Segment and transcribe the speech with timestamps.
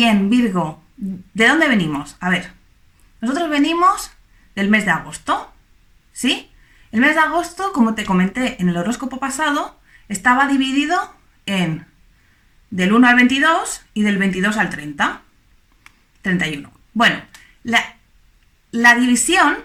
[0.00, 2.16] Bien, Virgo, ¿de dónde venimos?
[2.20, 2.52] A ver,
[3.20, 4.12] nosotros venimos
[4.54, 5.52] del mes de agosto,
[6.12, 6.52] ¿sí?
[6.92, 9.76] El mes de agosto, como te comenté en el horóscopo pasado,
[10.08, 10.96] estaba dividido
[11.46, 11.84] en
[12.70, 15.22] del 1 al 22 y del 22 al 30.
[16.22, 16.70] 31.
[16.94, 17.20] Bueno,
[17.64, 17.96] la,
[18.70, 19.58] la división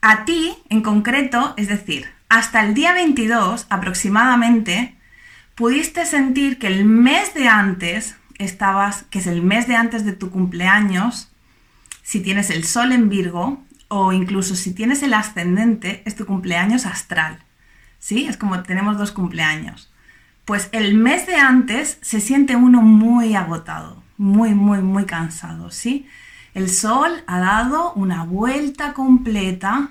[0.00, 4.96] a ti en concreto, es decir, hasta el día 22 aproximadamente,
[5.54, 10.12] pudiste sentir que el mes de antes estabas, que es el mes de antes de
[10.12, 11.30] tu cumpleaños,
[12.02, 16.86] si tienes el sol en Virgo, o incluso si tienes el ascendente, es tu cumpleaños
[16.86, 17.38] astral.
[17.98, 18.26] ¿Sí?
[18.26, 19.92] Es como tenemos dos cumpleaños.
[20.44, 26.08] Pues el mes de antes se siente uno muy agotado, muy, muy, muy cansado, ¿sí?
[26.52, 29.90] El sol ha dado una vuelta completa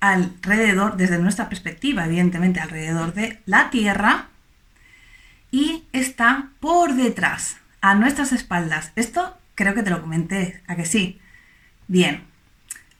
[0.00, 4.28] alrededor, desde nuestra perspectiva, evidentemente, alrededor de la Tierra
[5.50, 8.92] y está por detrás, a nuestras espaldas.
[8.96, 11.20] Esto creo que te lo comenté, a que sí.
[11.86, 12.24] Bien,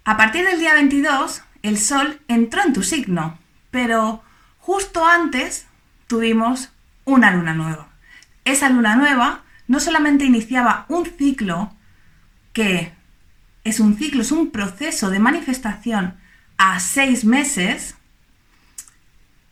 [0.04, 3.38] a partir del día 22, el Sol entró en tu signo,
[3.70, 4.22] pero
[4.58, 5.66] justo antes
[6.06, 6.70] tuvimos
[7.04, 7.88] una luna nueva.
[8.44, 11.72] Esa luna nueva no solamente iniciaba un ciclo
[12.52, 12.92] que
[13.62, 16.16] es un ciclo, es un proceso de manifestación
[16.62, 17.96] a seis meses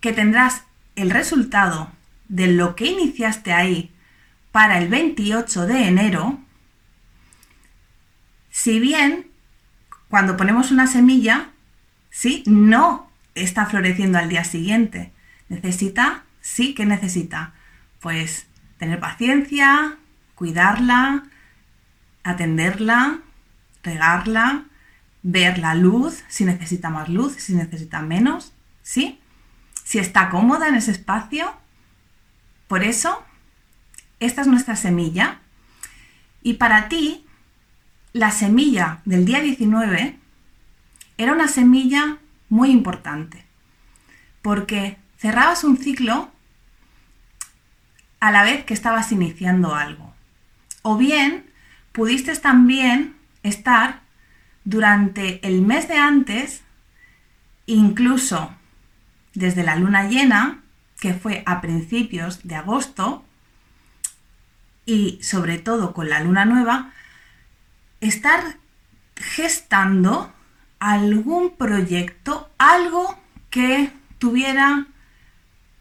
[0.01, 0.65] que tendrás
[0.95, 1.91] el resultado
[2.29, 3.91] de lo que iniciaste ahí
[4.53, 6.39] para el 28 de enero,
[8.51, 9.31] si bien
[10.09, 11.49] cuando ponemos una semilla,
[12.11, 12.43] ¿sí?
[12.45, 15.11] no está floreciendo al día siguiente.
[15.49, 17.55] Necesita, sí que necesita,
[18.01, 19.97] pues tener paciencia,
[20.35, 21.25] cuidarla,
[22.23, 23.21] atenderla,
[23.83, 24.67] regarla,
[25.23, 28.53] ver la luz, si necesita más luz, si necesita menos,
[28.83, 29.21] ¿sí?
[29.85, 31.53] Si está cómoda en ese espacio.
[32.67, 33.25] Por eso,
[34.21, 35.41] esta es nuestra semilla.
[36.43, 37.27] Y para ti,
[38.13, 40.19] la semilla del día 19
[41.19, 43.45] era una semilla muy importante,
[44.41, 46.31] porque cerrabas un ciclo
[48.21, 50.15] a la vez que estabas iniciando algo.
[50.83, 51.51] O bien,
[51.93, 54.03] pudiste también estar
[54.69, 56.61] durante el mes de antes,
[57.65, 58.55] incluso
[59.33, 60.63] desde la luna llena,
[61.01, 63.25] que fue a principios de agosto,
[64.85, 66.93] y sobre todo con la luna nueva,
[68.03, 68.59] estar
[69.17, 70.31] gestando
[70.81, 73.19] algún proyecto, algo
[73.49, 74.87] que tuviera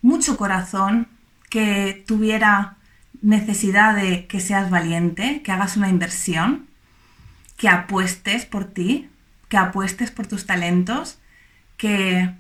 [0.01, 1.09] mucho corazón,
[1.49, 2.77] que tuviera
[3.21, 6.66] necesidad de que seas valiente, que hagas una inversión
[7.57, 9.09] que apuestes por ti,
[9.49, 11.17] que apuestes por tus talentos,
[11.75, 12.33] que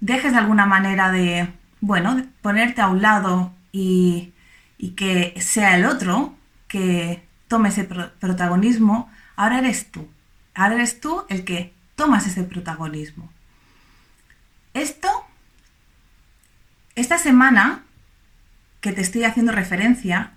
[0.00, 4.32] dejes de alguna manera de, bueno, ponerte a un lado y,
[4.96, 6.36] que sea el otro
[6.68, 10.08] que tome ese protagonismo, ahora eres tú.
[10.54, 13.30] Ahora eres tú el que tomas ese protagonismo.
[14.74, 15.08] Esto,
[16.96, 17.82] esta semana
[18.82, 20.32] que te estoy haciendo referencia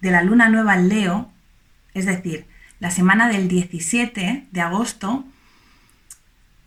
[0.00, 1.30] de la luna nueva en Leo,
[1.94, 2.46] es decir,
[2.80, 5.24] la semana del 17 de agosto,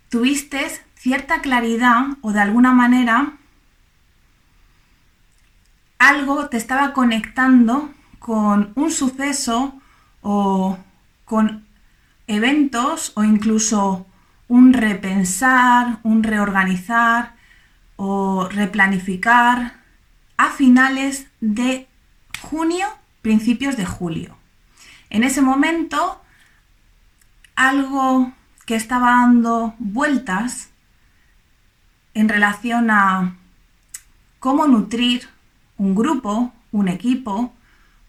[0.09, 3.34] tuviste cierta claridad o de alguna manera
[5.98, 9.80] algo te estaba conectando con un suceso
[10.22, 10.78] o
[11.26, 11.66] con
[12.28, 14.06] eventos o incluso
[14.48, 17.36] un repensar, un reorganizar
[17.96, 19.80] o replanificar
[20.38, 21.88] a finales de
[22.42, 22.88] junio,
[23.22, 24.41] principios de julio.
[25.12, 26.22] En ese momento,
[27.56, 28.32] algo
[28.66, 30.70] que estaba dando vueltas
[32.14, 33.36] en relación a
[34.40, 35.28] cómo nutrir
[35.78, 37.54] un grupo, un equipo,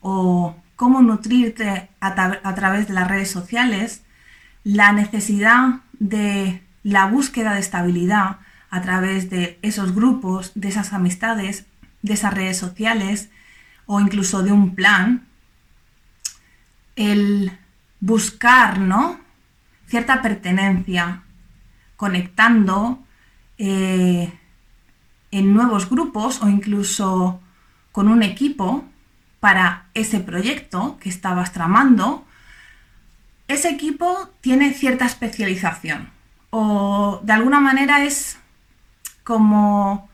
[0.01, 4.03] o cómo nutrirte a, través de las redes sociales,
[4.63, 8.39] la necesidad de la búsqueda de estabilidad
[8.71, 11.67] a través de esos grupos, de esas amistades,
[12.03, 13.29] de esas redes sociales
[13.87, 15.27] o incluso de un plan,
[17.11, 17.59] el
[18.01, 19.21] buscar, ¿no?
[19.87, 21.23] Cierta pertenencia,
[21.97, 23.03] conectando
[23.59, 24.33] eh,
[25.31, 27.41] en nuevos grupos o incluso
[27.91, 28.85] con un equipo
[29.41, 32.25] para ese proyecto que estabas tramando,
[33.49, 36.11] ese equipo tiene cierta especialización
[36.51, 38.39] o de alguna manera es
[39.25, 40.11] como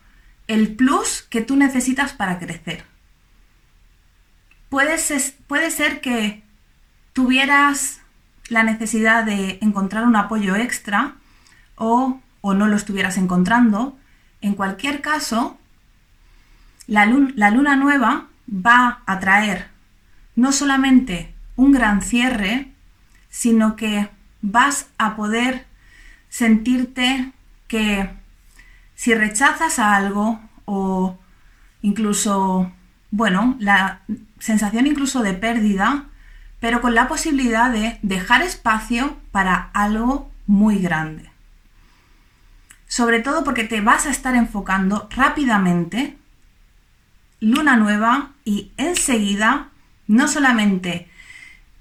[0.47, 2.85] el plus que tú necesitas para crecer.
[4.69, 4.97] Puede
[5.47, 6.43] puede ser que
[7.19, 7.99] tuvieras
[8.47, 11.15] la necesidad de encontrar un apoyo extra
[11.75, 13.97] o, no lo estuvieras encontrando,
[14.39, 15.57] en cualquier caso,
[16.87, 19.67] la luna nueva va a traer
[20.37, 22.71] no solamente un gran cierre,
[23.29, 24.07] sino que
[24.41, 25.65] vas a poder
[26.29, 27.33] sentirte
[27.67, 28.09] que
[28.95, 31.19] si rechazas algo o
[31.81, 32.71] incluso,
[33.11, 34.03] bueno, la
[34.39, 36.05] sensación incluso de pérdida,
[36.59, 41.29] pero con la posibilidad de dejar espacio para algo muy grande.
[42.87, 46.17] Sobre todo porque te vas a estar enfocando rápidamente,
[47.39, 49.69] luna nueva, y enseguida,
[50.07, 51.07] no solamente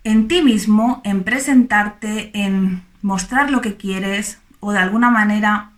[0.05, 5.71] en ti mismo, en presentarte, en mostrar lo que quieres o de alguna manera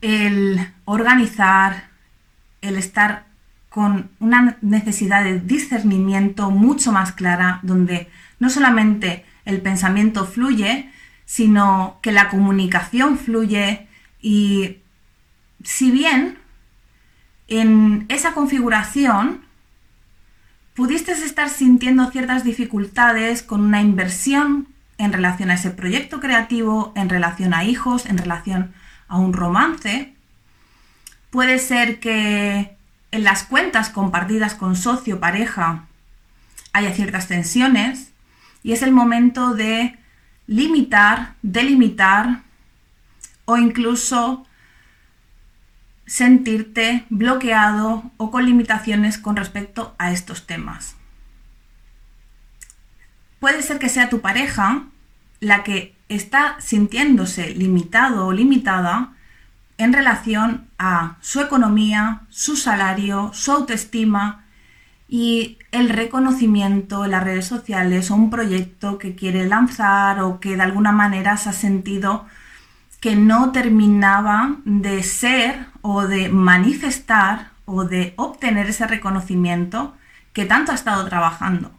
[0.00, 1.90] el organizar,
[2.62, 3.26] el estar
[3.70, 10.90] con una necesidad de discernimiento mucho más clara, donde no solamente el pensamiento fluye,
[11.24, 13.86] sino que la comunicación fluye.
[14.20, 14.78] Y
[15.62, 16.38] si bien
[17.46, 19.40] en esa configuración
[20.74, 24.66] pudiste estar sintiendo ciertas dificultades con una inversión
[24.98, 28.72] en relación a ese proyecto creativo, en relación a hijos, en relación
[29.06, 30.14] a un romance,
[31.30, 32.79] puede ser que
[33.12, 35.86] en las cuentas compartidas con socio, pareja,
[36.72, 38.12] haya ciertas tensiones
[38.62, 39.98] y es el momento de
[40.46, 42.42] limitar, delimitar
[43.44, 44.46] o incluso
[46.06, 50.96] sentirte bloqueado o con limitaciones con respecto a estos temas.
[53.38, 54.84] Puede ser que sea tu pareja
[55.40, 59.14] la que está sintiéndose limitado o limitada
[59.80, 64.44] en relación a su economía, su salario, su autoestima
[65.08, 70.56] y el reconocimiento en las redes sociales o un proyecto que quiere lanzar o que
[70.56, 72.26] de alguna manera se ha sentido
[73.00, 79.96] que no terminaba de ser o de manifestar o de obtener ese reconocimiento
[80.34, 81.72] que tanto ha estado trabajando.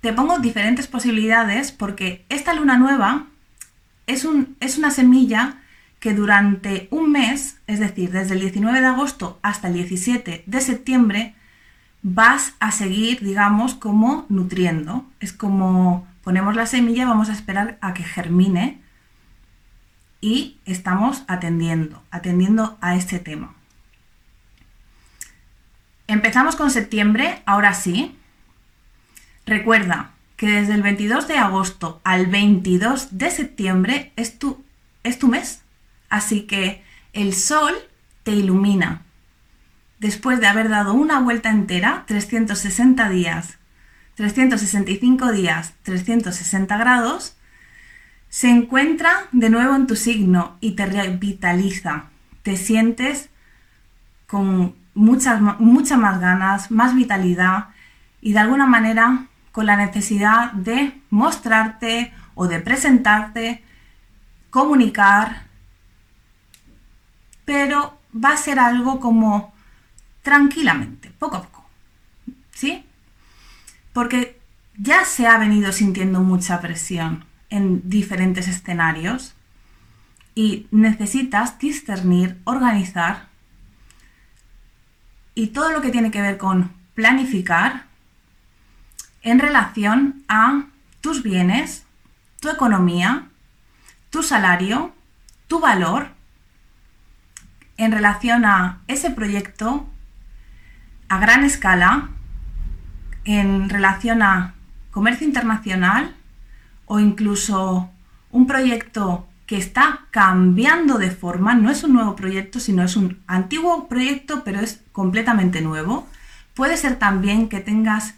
[0.00, 3.26] Te pongo diferentes posibilidades porque esta luna nueva
[4.06, 5.58] es, un, es una semilla
[6.00, 10.60] que durante un mes, es decir, desde el 19 de agosto hasta el 17 de
[10.60, 11.34] septiembre,
[12.02, 15.04] vas a seguir, digamos, como nutriendo.
[15.20, 18.80] Es como ponemos la semilla, vamos a esperar a que germine
[20.20, 23.54] y estamos atendiendo, atendiendo a este tema.
[26.08, 28.16] Empezamos con septiembre, ahora sí.
[29.44, 34.62] Recuerda que desde el 22 de agosto al 22 de septiembre es tu,
[35.02, 35.62] es tu mes.
[36.08, 37.74] Así que el sol
[38.22, 39.02] te ilumina.
[39.98, 43.58] Después de haber dado una vuelta entera, 360 días,
[44.16, 47.36] 365 días, 360 grados,
[48.28, 52.06] se encuentra de nuevo en tu signo y te revitaliza.
[52.42, 53.30] Te sientes
[54.26, 57.68] con muchas, muchas más ganas, más vitalidad
[58.20, 63.64] y de alguna manera con la necesidad de mostrarte o de presentarte,
[64.50, 65.46] comunicar,
[67.46, 69.54] pero va a ser algo como
[70.20, 71.64] tranquilamente, poco a poco.
[72.52, 72.84] ¿Sí?
[73.94, 74.38] Porque
[74.76, 79.32] ya se ha venido sintiendo mucha presión en diferentes escenarios
[80.34, 83.28] y necesitas discernir, organizar
[85.34, 87.86] y todo lo que tiene que ver con planificar
[89.26, 90.66] en relación a
[91.00, 91.84] tus bienes,
[92.38, 93.26] tu economía,
[94.08, 94.94] tu salario,
[95.48, 96.10] tu valor,
[97.76, 99.84] en relación a ese proyecto
[101.08, 102.10] a gran escala,
[103.24, 104.54] en relación a
[104.92, 106.14] comercio internacional
[106.86, 107.90] o incluso
[108.30, 113.20] un proyecto que está cambiando de forma, no es un nuevo proyecto, sino es un
[113.26, 116.06] antiguo proyecto, pero es completamente nuevo.
[116.54, 118.14] Puede ser también que tengas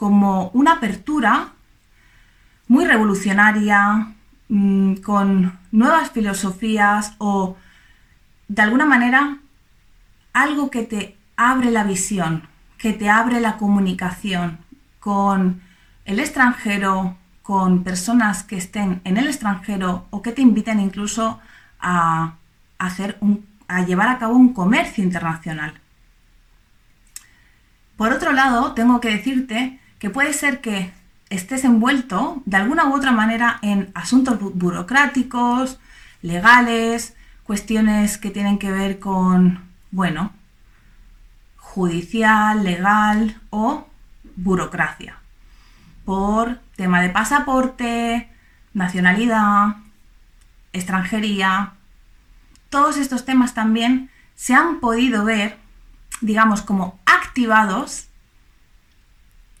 [0.00, 1.48] como una apertura
[2.68, 4.14] muy revolucionaria,
[4.48, 7.58] mm, con nuevas filosofías o
[8.48, 9.36] de alguna manera
[10.32, 14.60] algo que te abre la visión, que te abre la comunicación
[15.00, 15.60] con
[16.06, 21.40] el extranjero, con personas que estén en el extranjero o que te inviten incluso
[21.78, 22.36] a,
[22.78, 23.18] hacer
[23.68, 25.74] a llevar a cabo un comercio internacional.
[27.98, 30.92] Por otro lado, tengo que decirte que puede ser que
[31.28, 35.78] estés envuelto de alguna u otra manera en asuntos burocráticos,
[36.22, 37.14] legales,
[37.44, 40.32] cuestiones que tienen que ver con, bueno,
[41.56, 43.86] judicial, legal o
[44.36, 45.18] burocracia.
[46.04, 48.28] Por tema de pasaporte,
[48.72, 49.76] nacionalidad,
[50.72, 51.74] extranjería.
[52.70, 55.58] Todos estos temas también se han podido ver,
[56.22, 58.09] digamos, como activados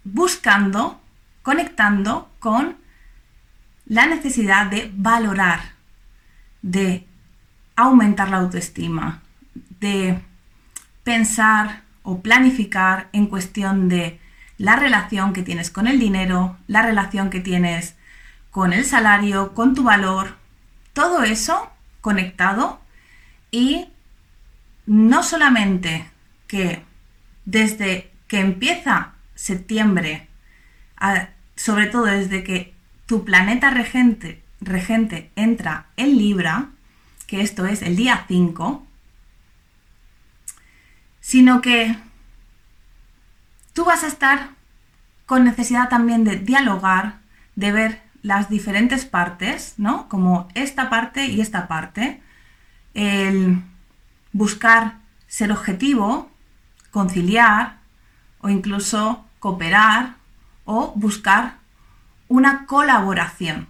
[0.04, 1.00] buscando,
[1.42, 2.76] conectando con
[3.86, 5.72] la necesidad de valorar,
[6.62, 7.06] de
[7.76, 9.22] aumentar la autoestima,
[9.80, 10.20] de
[11.02, 14.20] pensar o planificar en cuestión de
[14.58, 17.96] la relación que tienes con el dinero, la relación que tienes
[18.50, 20.36] con el salario, con tu valor,
[20.92, 22.80] todo eso conectado
[23.50, 23.88] y
[24.86, 26.10] no solamente
[26.46, 26.84] que
[27.44, 30.28] desde que empieza septiembre,
[31.56, 32.74] sobre todo desde que
[33.06, 36.68] tu planeta regente, regente entra en Libra,
[37.26, 38.86] que esto es el día 5,
[41.20, 41.96] sino que
[43.72, 44.50] tú vas a estar
[45.24, 47.20] con necesidad también de dialogar,
[47.56, 50.06] de ver las diferentes partes, ¿no?
[50.10, 52.20] Como esta parte y esta parte,
[52.92, 53.62] el
[54.32, 56.30] buscar ser objetivo,
[56.90, 57.78] conciliar
[58.40, 60.14] o incluso cooperar
[60.64, 61.56] o buscar
[62.28, 63.66] una colaboración.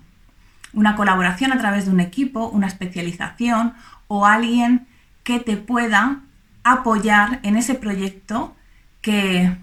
[0.72, 3.72] Una colaboración a través de un equipo, una especialización
[4.06, 4.86] o alguien
[5.24, 6.20] que te pueda
[6.62, 8.54] apoyar en ese proyecto
[9.00, 9.56] que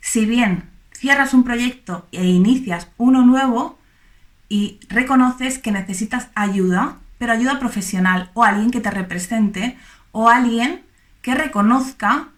[0.00, 3.78] si bien cierras un proyecto e inicias uno nuevo
[4.48, 9.76] y reconoces que necesitas ayuda, pero ayuda profesional o alguien que te represente
[10.12, 10.82] o alguien
[11.22, 12.28] que reconozca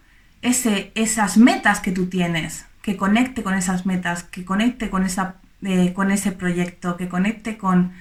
[0.41, 5.93] esas metas que tú tienes, que conecte con esas metas, que conecte con, esa, eh,
[5.93, 7.93] con ese proyecto, que conecte con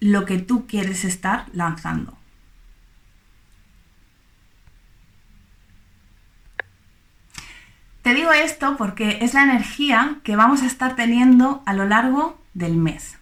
[0.00, 2.16] lo que tú quieres estar lanzando.
[8.02, 12.42] Te digo esto porque es la energía que vamos a estar teniendo a lo largo
[12.54, 13.18] del mes.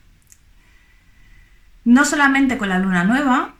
[1.84, 3.54] No solamente con la luna nueva,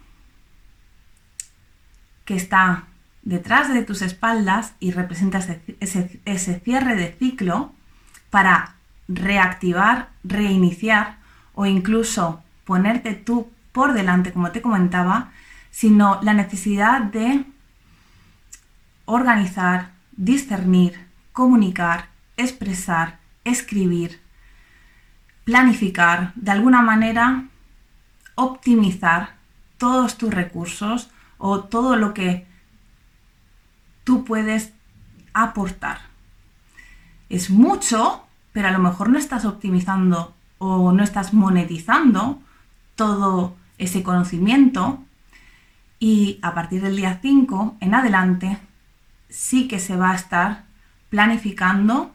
[2.24, 2.84] que está
[3.22, 5.38] detrás de tus espaldas y representa
[5.80, 7.72] ese, cierre de ciclo
[8.30, 8.74] para
[9.08, 11.18] reactivar, reiniciar
[11.54, 15.30] o incluso ponerte tú por delante, como te comentaba,
[15.70, 17.44] sino la necesidad de
[19.04, 24.20] organizar, discernir, comunicar, expresar, escribir,
[25.44, 27.44] planificar, de alguna manera
[28.34, 29.36] optimizar
[29.78, 32.46] todos tus recursos o todo lo que
[34.08, 34.72] tú puedes
[35.34, 35.98] aportar.
[37.28, 42.40] Es mucho, pero a lo mejor no estás optimizando o no estás monetizando
[42.96, 45.04] todo ese conocimiento
[46.00, 48.56] y a partir del día 5 en adelante
[49.28, 50.64] sí que se va a estar
[51.10, 52.10] planificando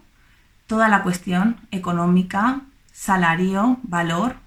[0.65, 4.37] toda la cuestión económica, salario, valor,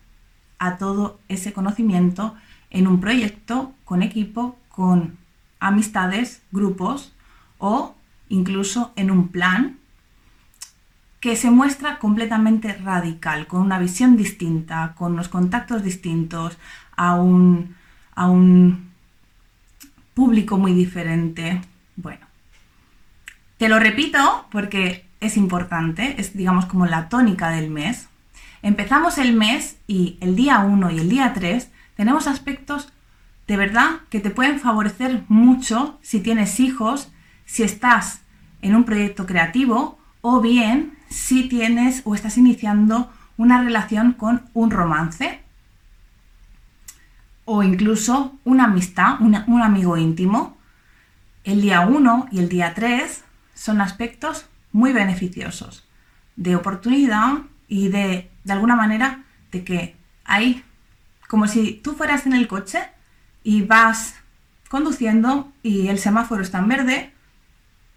[0.59, 2.35] a todo ese conocimiento
[2.71, 5.17] en un proyecto, con equipo, con
[5.61, 7.13] amistades, grupos
[7.59, 7.95] o
[8.29, 9.79] incluso en un plan
[11.21, 16.59] que se muestra completamente radical, con una visión distinta, con los contactos distintos,
[16.97, 17.75] a un,
[18.15, 18.91] a un
[20.15, 21.61] público muy diferente.
[21.97, 22.27] Bueno,
[23.59, 28.09] te lo repito porque es importante, es digamos como la tónica del mes.
[28.63, 32.93] Empezamos el mes y el día 1 y el día 3 tenemos aspectos
[33.47, 37.13] de verdad que te pueden favorecer mucho si tienes hijos,
[37.47, 38.21] si estás
[38.61, 44.71] en un proyecto creativo o bien si tienes o estás iniciando una relación con un
[44.71, 45.41] romance
[47.45, 50.59] o incluso una amistad, un amigo íntimo.
[51.45, 53.25] El día 1 y el día 3
[53.55, 55.87] son aspectos muy beneficiosos,
[56.35, 57.39] de oportunidad
[57.69, 60.65] y de, de alguna manera, de que hay,
[61.29, 62.81] como si tú fueras en el coche
[63.45, 64.17] y vas
[64.69, 67.13] conduciendo y el semáforo está en verde,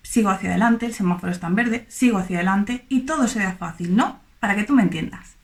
[0.10, 3.52] sigo hacia adelante, el semáforo está en verde, sigo hacia adelante y todo se vea
[3.52, 4.20] fácil, ¿no?
[4.40, 5.36] Para que tú me entiendas.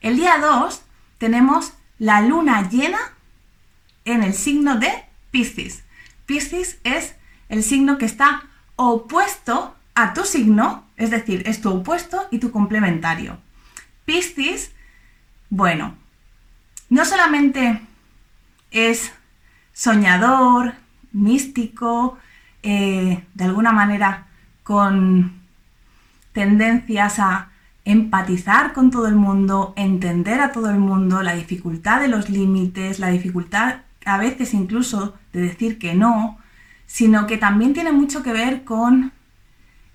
[0.00, 0.82] El día 2
[1.18, 2.98] tenemos la luna llena
[4.04, 4.90] en el signo de
[5.30, 5.84] Piscis.
[6.26, 7.14] Piscis es
[7.48, 12.50] el signo que está opuesto a tu signo, es decir, es tu opuesto y tu
[12.50, 13.38] complementario.
[14.04, 14.72] Piscis,
[15.50, 15.94] bueno,
[16.88, 17.80] no solamente
[18.72, 19.12] es
[19.72, 20.74] soñador,
[21.12, 22.18] místico,
[22.62, 24.26] eh, de alguna manera
[24.62, 25.32] con
[26.32, 27.50] tendencias a
[27.84, 32.98] empatizar con todo el mundo, entender a todo el mundo, la dificultad de los límites,
[32.98, 36.38] la dificultad a veces incluso de decir que no,
[36.86, 39.12] sino que también tiene mucho que ver con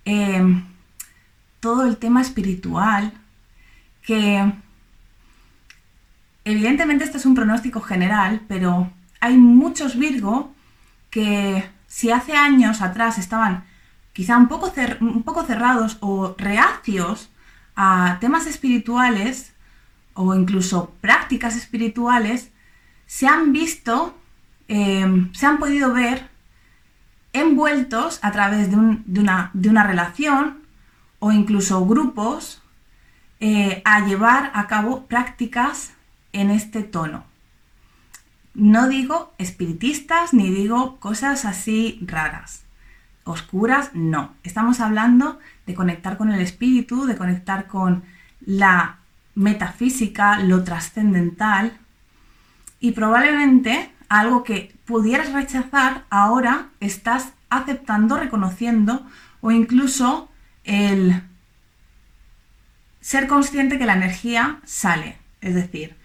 [0.04, 0.62] eh,
[1.60, 3.12] todo el tema espiritual,
[4.02, 4.52] que
[6.44, 8.90] evidentemente este es un pronóstico general, pero
[9.20, 10.52] hay muchos Virgo
[11.10, 13.62] que si hace años atrás estaban
[14.12, 14.72] quizá un poco,
[15.46, 17.30] cerrados o reacios
[17.76, 19.54] a temas espirituales
[20.14, 22.50] o incluso prácticas espirituales,
[23.06, 24.18] se han visto,
[24.66, 26.30] eh, se han podido ver
[27.32, 30.64] envueltos a través de, una, de una, relación
[31.20, 32.60] o incluso grupos
[33.38, 35.92] eh, a llevar a cabo prácticas
[36.32, 37.24] en este tono.
[38.54, 42.62] No digo espiritistas ni digo cosas así raras.
[43.24, 44.34] Oscuras, no.
[44.44, 48.04] Estamos hablando de conectar con el espíritu, de conectar con
[48.40, 48.98] la
[49.34, 51.78] metafísica, lo trascendental.
[52.78, 59.04] Y probablemente algo que pudieras rechazar, ahora estás aceptando, reconociendo
[59.40, 60.28] o incluso
[60.62, 61.22] el
[63.00, 65.18] ser consciente que la energía sale.
[65.40, 65.96] Es decir,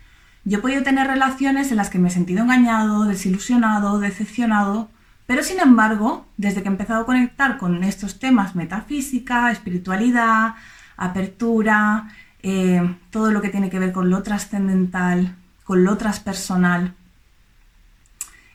[0.50, 4.90] yo he podido tener relaciones en las que me he sentido engañado, desilusionado, decepcionado,
[5.28, 10.56] pero sin embargo, desde que he empezado a conectar con estos temas metafísica, espiritualidad,
[10.98, 12.08] apertura,
[12.42, 16.96] eh, todo lo que tiene que ver con lo trascendental, con lo transpersonal,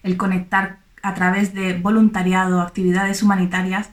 [0.03, 3.91] el conectar a través de voluntariado, actividades humanitarias,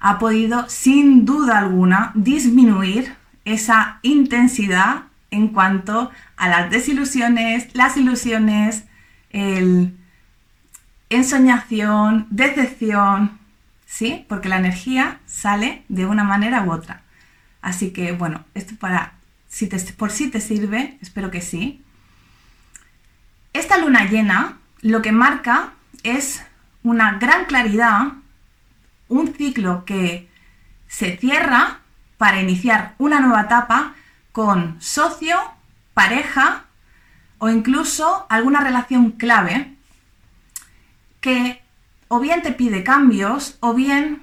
[0.00, 8.84] ha podido sin duda alguna disminuir esa intensidad en cuanto a las desilusiones, las ilusiones,
[9.30, 9.94] el
[11.10, 13.38] ensoñación, decepción,
[13.86, 14.24] ¿sí?
[14.28, 17.02] Porque la energía sale de una manera u otra.
[17.60, 19.14] Así que, bueno, esto para,
[19.48, 21.82] si te, por si te sirve, espero que sí.
[23.52, 25.72] Esta luna llena lo que marca
[26.02, 26.42] es
[26.82, 28.12] una gran claridad,
[29.08, 30.28] un ciclo que
[30.88, 31.80] se cierra
[32.18, 33.94] para iniciar una nueva etapa
[34.34, 35.38] con socio,
[35.94, 36.64] pareja
[37.38, 39.76] o incluso alguna relación clave
[41.20, 41.62] que
[42.08, 44.22] o bien te pide cambios o bien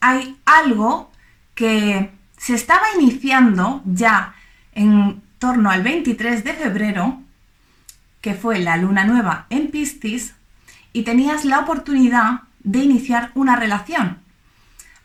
[0.00, 1.12] hay algo
[1.54, 4.34] que se estaba iniciando ya
[4.72, 7.20] en torno al 23 de febrero,
[8.22, 10.32] que fue la luna nueva en Piscis,
[10.94, 14.20] y tenías la oportunidad de iniciar una relación.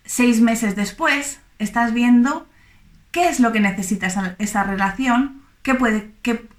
[0.06, 2.48] Seis meses después, estás viendo
[3.16, 4.08] qué es lo que necesita
[4.40, 6.12] esa, relación, qué,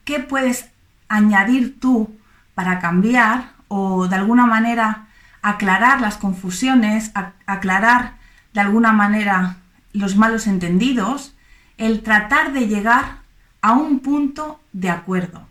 [0.04, 0.70] qué, puedes
[1.06, 2.16] añadir tú
[2.54, 5.08] para cambiar o de alguna manera
[5.42, 7.12] aclarar las confusiones,
[7.44, 8.14] aclarar
[8.54, 9.56] de alguna manera
[9.92, 11.34] los malos entendidos,
[11.76, 13.18] el tratar de llegar
[13.60, 15.46] a un punto de acuerdo.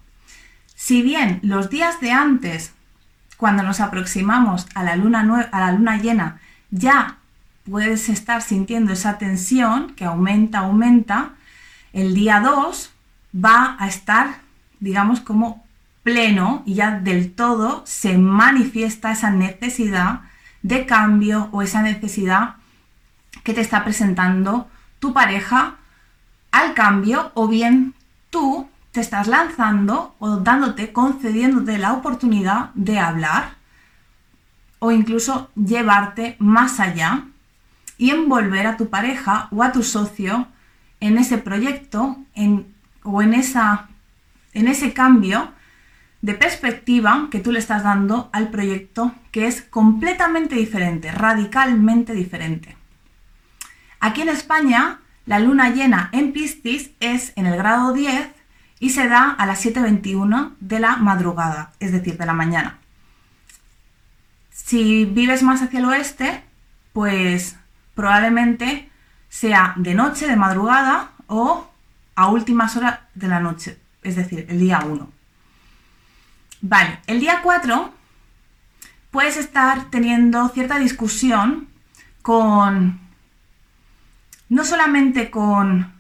[0.74, 2.74] Si bien los días de antes,
[3.38, 6.40] cuando nos aproximamos a la luna, a la luna llena,
[6.72, 7.18] ya
[7.70, 11.32] puedes estar sintiendo esa tensión que aumenta, aumenta,
[11.94, 12.92] el día 2
[13.34, 14.42] va a estar,
[14.80, 15.66] digamos, como
[16.04, 20.22] pleno y ya del todo se manifiesta esa necesidad
[20.62, 22.56] de cambio o esa necesidad
[23.44, 24.68] que te está presentando
[25.00, 25.76] tu pareja
[26.52, 27.96] al cambio o bien
[28.30, 33.56] tú te estás lanzando o dándote, concediéndote la oportunidad de hablar
[34.80, 37.26] o incluso llevarte más allá
[37.98, 40.48] y envolver a tu pareja o a tu socio
[41.00, 42.18] en ese proyecto
[43.04, 43.88] o en, esa,
[44.54, 45.52] en ese cambio
[46.22, 52.76] de perspectiva que tú le estás dando al proyecto que es completamente diferente, radicalmente diferente.
[54.00, 58.30] Aquí en España, la luna llena en Piscis es en el grado 10
[58.80, 62.80] y se da a las 7.21 de la madrugada, es decir, de la mañana.
[64.52, 66.44] Si vives más hacia el oeste,
[66.94, 67.58] pues
[67.96, 68.90] probablemente
[69.30, 71.68] sea de noche, de madrugada o
[72.16, 75.10] a últimas horas de la noche, es decir, el día 1.
[76.62, 77.94] Vale, el día 4
[79.12, 81.68] puedes estar teniendo cierta discusión
[82.22, 83.00] con,
[84.50, 85.94] no solamente con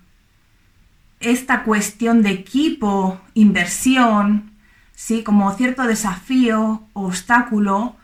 [1.19, 4.51] esta cuestión de equipo, inversión,
[4.93, 5.23] ¿sí?
[5.23, 7.95] como cierto desafío, obstáculo,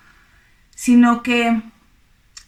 [0.76, 1.62] sino que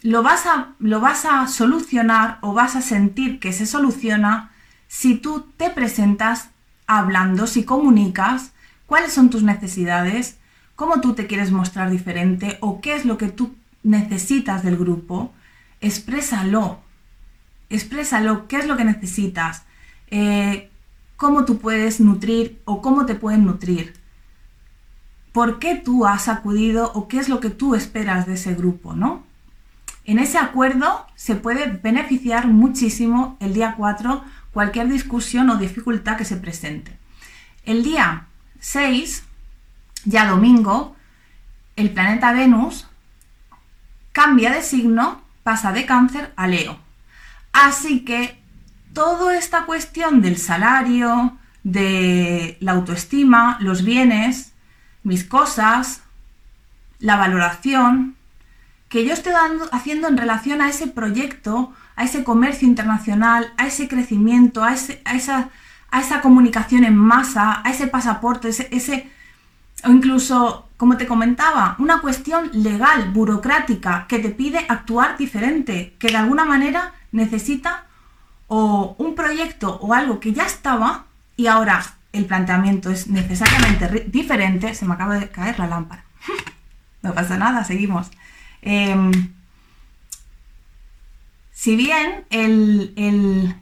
[0.04, 4.50] lo vas, a, lo vas a solucionar o vas a sentir que se soluciona
[4.86, 6.50] si tú te presentas
[6.86, 8.52] hablando, si comunicas
[8.84, 10.36] cuáles son tus necesidades,
[10.76, 15.32] cómo tú te quieres mostrar diferente o qué es lo que tú necesitas del grupo,
[15.80, 16.80] exprésalo,
[17.70, 19.62] exprésalo, qué es lo que necesitas,
[20.10, 20.70] eh,
[21.16, 23.94] cómo tú puedes nutrir o cómo te pueden nutrir,
[25.32, 28.92] por qué tú has acudido o qué es lo que tú esperas de ese grupo,
[28.92, 29.32] ¿no?
[30.04, 36.24] En ese acuerdo se puede beneficiar muchísimo el día 4 cualquier discusión o dificultad que
[36.24, 36.96] se presente.
[37.64, 38.26] El día
[38.60, 39.24] 6,
[40.04, 40.94] ya domingo,
[41.76, 42.86] el planeta Venus
[44.12, 46.78] cambia de signo, pasa de cáncer a Leo.
[47.52, 48.38] Así que
[48.92, 54.52] toda esta cuestión del salario, de la autoestima, los bienes,
[55.02, 56.02] mis cosas,
[57.00, 58.16] la valoración,
[58.94, 63.66] que yo estoy dando, haciendo en relación a ese proyecto, a ese comercio internacional, a
[63.66, 65.48] ese crecimiento, a, ese, a, esa,
[65.90, 69.10] a esa, comunicación en masa, a ese pasaporte, ese, ese,
[69.82, 76.10] o incluso, como te comentaba, una cuestión legal, burocrática, que te pide actuar diferente, que
[76.10, 77.86] de alguna manera necesita
[78.46, 84.72] o un proyecto o algo que ya estaba y ahora el planteamiento es necesariamente diferente,
[84.72, 86.04] se me acaba de caer la lámpara.
[87.02, 88.12] no pasa nada, seguimos.
[88.66, 89.12] Em,
[91.52, 93.54] si bien en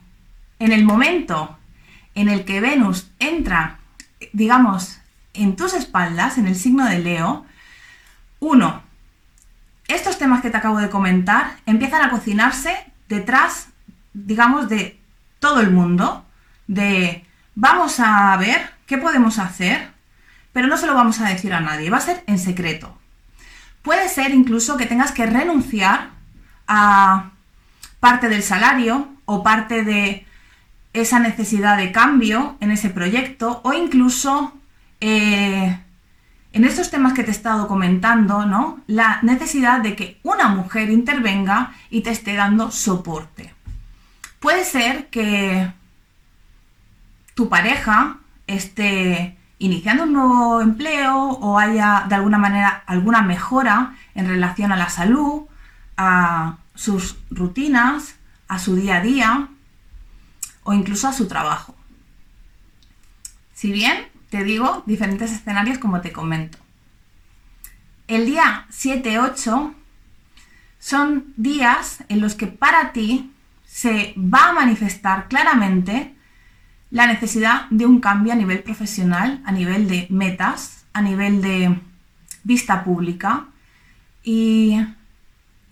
[0.59, 1.59] el momento
[2.15, 3.81] en el que Venus entra,
[4.33, 4.99] digamos,
[5.35, 7.45] en tus espaldas, en el signo de Leo,
[8.39, 8.83] uno,
[9.89, 12.77] estos temas que te acabo de comentar empiezan a cocinarse
[13.09, 13.69] detrás,
[14.15, 15.01] digamos, de
[15.41, 16.25] todo el mundo,
[16.69, 19.91] de vamos a ver qué podemos hacer,
[20.53, 23.02] pero no se lo vamos a decir a nadie, va a ser en secreto.
[23.83, 26.11] Puede ser incluso que tengas que renunciar
[26.69, 27.31] a
[28.01, 30.27] parte del salario o parte de
[30.93, 34.53] esa necesidad de cambio en ese proyecto o incluso
[35.01, 35.79] eh,
[36.53, 38.81] en estos temas que te he estado comentando, ¿no?
[38.87, 43.55] La necesidad de que una mujer intervenga y te esté dando soporte.
[44.39, 45.73] Puede ser que
[47.35, 54.27] tu pareja esté iniciando un nuevo empleo o haya de alguna manera alguna mejora en
[54.27, 55.45] relación a la salud,
[55.97, 58.17] a sus rutinas,
[58.49, 59.49] a su día a día
[60.65, 61.77] o incluso a su trabajo.
[63.55, 66.59] Si bien te digo diferentes escenarios como te comento.
[68.09, 69.75] El día 7-8
[70.81, 73.33] son días en los que para ti
[73.65, 76.17] se va a manifestar claramente
[76.93, 81.81] la necesidad de un cambio a nivel profesional, a nivel de metas, a nivel de
[82.45, 83.47] vista pública.
[84.23, 84.79] Y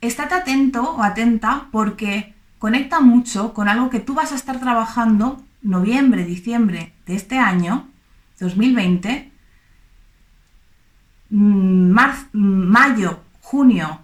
[0.00, 5.44] estate atento o atenta porque conecta mucho con algo que tú vas a estar trabajando
[5.60, 7.86] noviembre, diciembre de este año,
[8.40, 9.30] 2020,
[11.28, 11.92] mm,
[12.32, 14.00] mayo, junio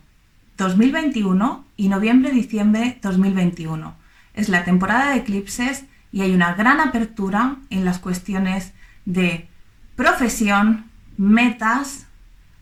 [0.58, 3.94] 2021 y noviembre, diciembre 2021.
[4.34, 8.72] Es la temporada de eclipses y hay una gran apertura en las cuestiones
[9.04, 9.48] de
[9.96, 12.06] profesión, metas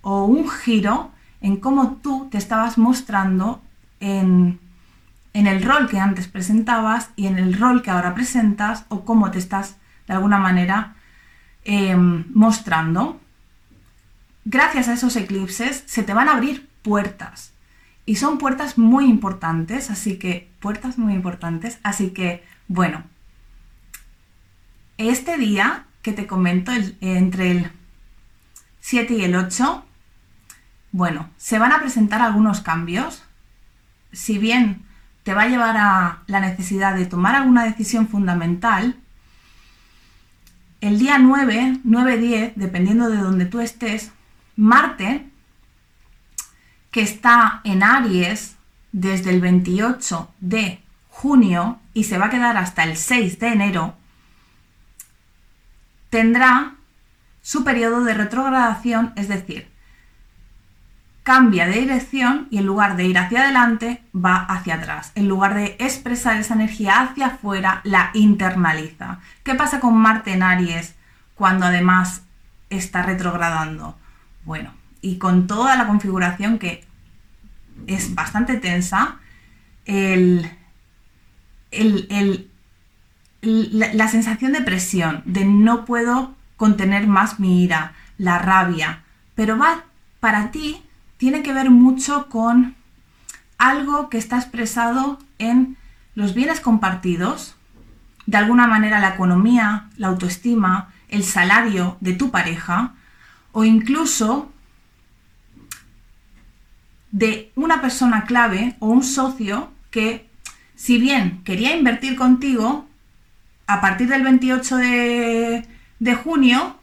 [0.03, 3.63] o un giro en cómo tú te estabas mostrando
[4.01, 4.61] en,
[5.33, 9.39] el rol que antes presentabas y en el rol que ahora presentas o cómo te
[9.39, 9.77] estás
[10.07, 10.95] de alguna manera
[11.65, 13.21] em, mostrando.
[14.45, 17.53] Gracias a esos eclipses se te van a abrir puertas
[18.07, 23.03] y son puertas muy importantes, así que puertas muy importantes, así que bueno,
[24.99, 27.73] este día que te comento, entre el
[28.81, 29.85] 7 y el 8,
[30.93, 33.25] bueno, se van a presentar algunos cambios.
[34.13, 34.85] Si bien
[35.25, 38.97] te va a llevar a la necesidad de tomar alguna decisión fundamental,
[40.81, 44.13] el día 9, 9-10, dependiendo de donde tú estés,
[44.55, 45.27] Marte,
[46.91, 48.57] que está en Aries
[48.93, 53.97] desde el 28 de junio y se va a quedar hasta el 6 de enero,
[56.15, 56.77] tendrá
[57.43, 59.69] su periodo de retrogradación, es decir,
[61.25, 65.11] cambia de dirección y en lugar de ir hacia adelante, va hacia atrás.
[65.17, 69.19] En lugar de expresar esa energía hacia afuera, la internaliza.
[69.43, 70.95] ¿Qué pasa con Marte en Aries
[71.35, 72.23] cuando además
[72.71, 73.99] está retrogradando?
[74.45, 76.85] Bueno, y con toda la configuración que
[77.89, 79.17] es bastante tensa,
[79.85, 80.49] el,
[81.73, 82.53] el
[83.45, 89.03] la, sensación de presión, de no puedo contener más mi ira, la rabia,
[89.35, 89.85] pero va
[90.21, 90.83] para ti
[91.17, 92.75] tiene que ver mucho con
[93.59, 95.77] algo que está expresado en
[96.15, 97.57] los bienes compartidos,
[98.27, 102.95] de alguna manera la economía, la autoestima, el salario de tu pareja
[103.53, 104.51] o incluso
[107.11, 110.29] de una persona clave o un socio que
[110.75, 112.89] si bien quería invertir contigo,
[113.67, 115.67] a partir del 28 de,
[116.23, 116.79] junio,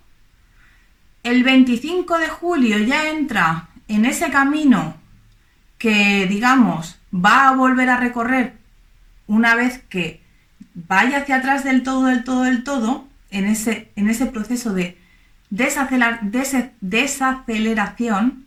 [1.23, 4.95] el 25 de julio ya entra en ese camino
[5.77, 8.55] que, digamos, va a volver a recorrer
[9.27, 10.21] una vez que
[10.73, 14.97] vaya hacia atrás del todo, del todo, del todo, en ese, en ese proceso de
[15.49, 18.45] desaceleración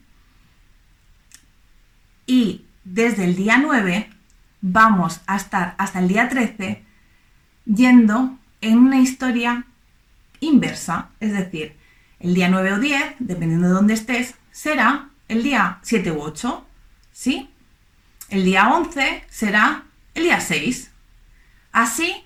[2.27, 4.11] y desde el día 9
[4.61, 6.84] vamos a estar hasta el día 13
[7.65, 9.67] yendo en una historia
[10.41, 11.77] inversa, es decir,
[12.21, 16.67] el día 9 o 10, dependiendo de dónde estés, será el día 7 u 8,
[17.13, 17.51] ¿sí?
[18.31, 20.91] El día 11 será el día 6.
[21.73, 22.25] Así,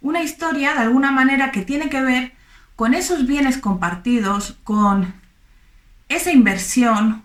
[0.00, 2.32] una historia de alguna manera que tiene que ver
[2.76, 5.14] con esos bienes compartidos, con
[6.08, 7.22] esa inversión,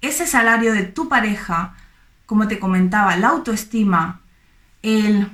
[0.00, 1.74] ese salario de tu pareja,
[2.26, 4.20] como te comentaba, la autoestima,
[4.82, 5.30] el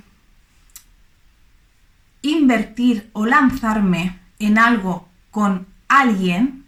[2.30, 6.64] invertir o lanzarme en algo con alguien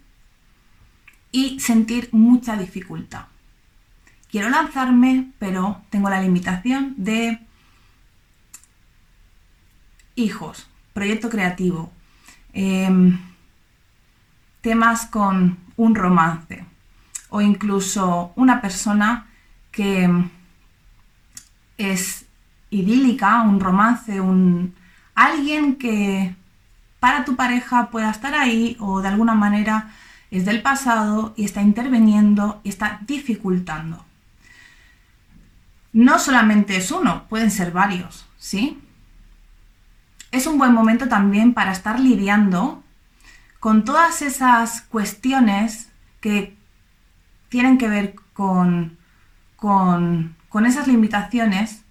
[1.31, 3.25] y sentir mucha dificultad.
[4.29, 7.39] Quiero lanzarme, pero tengo la limitación de
[10.15, 11.91] hijos, proyecto creativo,
[12.53, 13.19] em,
[14.61, 16.65] temas con un romance
[17.29, 19.27] o incluso una persona
[19.71, 20.09] que
[21.77, 22.25] es
[22.69, 24.75] idílica, un romance, un,
[25.25, 26.35] alguien que
[26.99, 29.91] para tu pareja pueda estar ahí o de alguna manera
[30.31, 34.05] es del pasado y está interviniendo y está dificultando.
[35.93, 38.79] No solamente es uno, pueden ser varios, ¿sí?
[40.31, 42.81] Es un buen momento también para estar lidiando
[43.59, 45.89] con todas esas cuestiones
[46.21, 46.55] que
[47.49, 48.97] tienen que ver con,
[49.57, 51.83] con, con esas limitaciones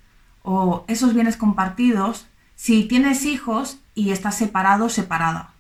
[0.43, 2.27] o esos bienes compartidos
[2.61, 5.55] si tienes hijos y estás separado separada.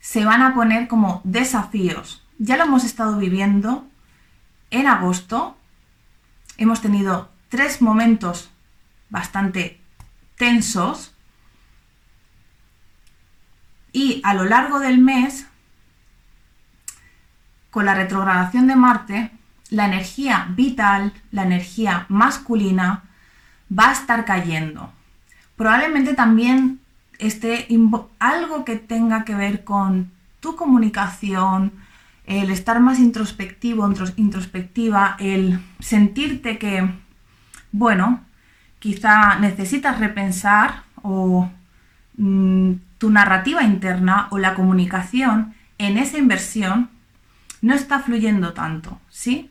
[0.00, 2.24] Se van a poner como desafíos.
[2.38, 3.86] Ya lo hemos estado viviendo
[4.70, 5.58] en agosto.
[6.56, 8.48] Hemos tenido tres momentos
[9.10, 9.78] bastante
[10.38, 11.12] tensos.
[13.92, 15.46] Y a lo largo del mes,
[17.70, 19.30] con la retrogradación de Marte,
[19.68, 23.04] la energía vital, la energía masculina,
[23.70, 24.95] va a estar cayendo
[25.56, 26.80] probablemente también
[27.18, 27.68] esté
[28.18, 31.72] algo que tenga que ver con tu comunicación,
[32.26, 36.88] el estar más introspectivo, introspectiva, el sentirte que,
[37.72, 38.20] bueno,
[38.78, 41.48] quizá necesitas repensar o
[42.16, 46.90] mm, tu narrativa interna o la comunicación en esa inversión
[47.62, 49.50] no está fluyendo tanto, ¿sí?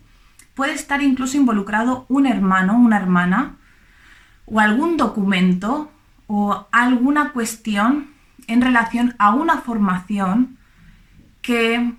[0.53, 3.57] Puede estar incluso involucrado un hermano, una hermana
[4.45, 5.91] o algún documento
[6.27, 8.07] o alguna cuestión
[8.47, 10.57] en relación a una formación
[11.41, 11.93] que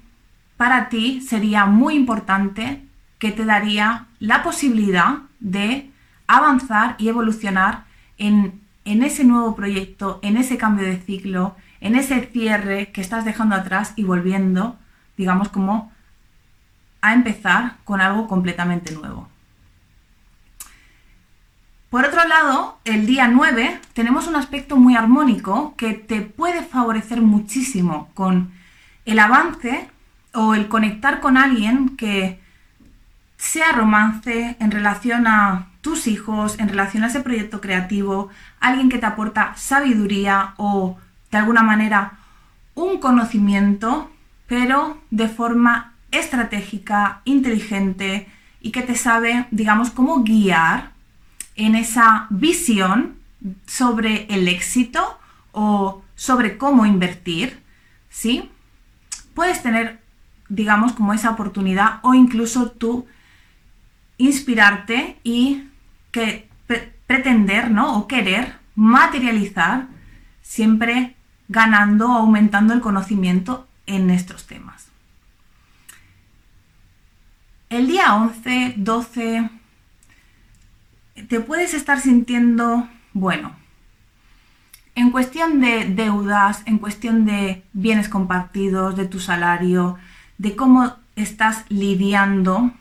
[0.57, 2.83] para ti sería muy importante,
[3.19, 5.91] que te daría la posibilidad de
[6.27, 7.85] avanzar y evolucionar
[8.19, 13.25] en, en ese nuevo proyecto, en ese cambio de ciclo, en ese cierre que estás
[13.25, 14.77] dejando atrás y volviendo,
[15.17, 15.93] digamos, como
[17.01, 19.29] a empezar con algo completamente nuevo.
[21.91, 27.23] Por otro lado, el día 9 tenemos un aspecto muy armónico que te puede favorecer
[27.23, 28.51] muchísimo con
[29.05, 29.89] el avance
[30.35, 32.41] o el conectar con alguien que
[33.37, 38.99] sea romance en relación a tus hijos, en relación a ese proyecto creativo, alguien que
[38.99, 40.99] te aporta sabiduría o
[41.31, 42.19] de alguna manera
[42.75, 44.11] un conocimiento,
[44.49, 48.29] pero de forma estratégica, inteligente
[48.61, 50.96] y que te sabe, digamos, cómo guiar
[51.57, 53.17] en esa visión
[53.67, 55.19] sobre el éxito
[55.53, 57.61] o sobre cómo invertir,
[58.11, 58.51] ¿sí?
[59.35, 60.01] Puedes tener,
[60.49, 63.07] digamos, como esa oportunidad o incluso tú
[64.19, 65.65] inspirarte y
[66.11, 66.49] que
[67.07, 67.99] pretender, ¿no?
[67.99, 69.89] O querer materializar
[70.43, 71.17] siempre
[71.49, 74.89] ganando o aumentando el conocimiento en estos temas.
[77.69, 79.51] El día 11, 12,
[81.29, 83.55] te puedes estar sintiendo, bueno,
[84.95, 89.97] en cuestión de deudas, en cuestión de bienes compartidos, de tu salario,
[90.39, 92.73] de cómo estás lidiando,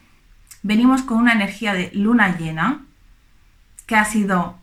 [0.63, 2.85] venimos con una energía de luna llena,
[3.85, 4.57] que ha sido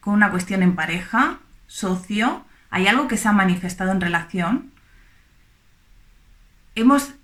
[0.00, 4.70] con una cuestión en pareja, socio, hay algo que se ha manifestado en relación.
[6.74, 7.14] Hemos,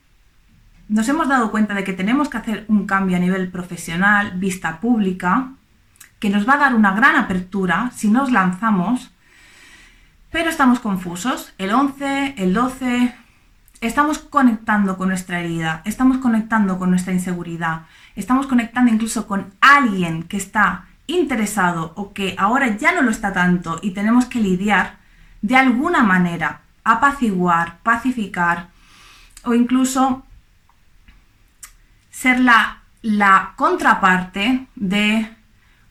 [0.89, 4.81] nos hemos dado cuenta de que tenemos que hacer un cambio a nivel profesional, vista
[4.81, 5.53] pública,
[6.21, 9.11] que nos va a dar una gran apertura si nos lanzamos,
[10.31, 11.53] pero estamos confusos.
[11.59, 13.15] El 11, el 12,
[13.81, 20.23] estamos conectando con nuestra herida, estamos conectando con nuestra inseguridad, estamos conectando incluso con alguien
[20.23, 24.99] que está interesado o que ahora ya no lo está tanto y tenemos que lidiar
[25.43, 28.69] de alguna manera, apaciguar, pacificar
[29.43, 30.23] o incluso
[32.11, 35.35] ser la la contraparte de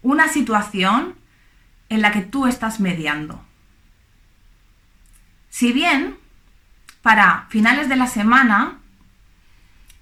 [0.02, 1.16] una situación
[1.90, 3.44] en la que tú estás mediando.
[5.50, 6.18] Si bien
[7.02, 8.80] para finales de la semana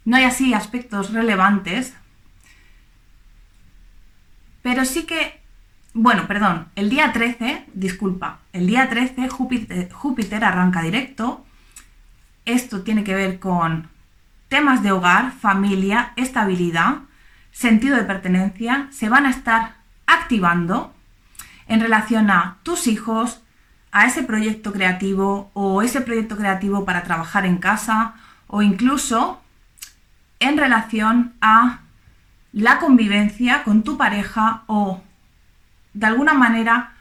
[0.06, 1.94] no hay así aspectos relevantes,
[4.62, 5.42] pero sí que,
[5.94, 11.46] bueno, perdón, el día 13, disculpa, el día 13 Júpiter, Júpiter arranca directo.
[12.46, 13.90] Esto tiene que ver con
[14.50, 17.00] temas de hogar, familia, estabilidad,
[17.52, 19.77] sentido de pertenencia, se van a estar
[20.08, 20.94] activando
[21.68, 23.42] en relación a tus hijos,
[23.92, 28.16] a ese proyecto creativo o ese proyecto creativo para trabajar en casa
[28.48, 29.42] o incluso
[30.40, 31.82] en relación a
[32.54, 35.02] la convivencia con tu pareja o
[35.94, 36.94] de alguna manera